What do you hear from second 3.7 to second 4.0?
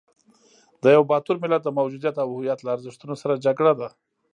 ده.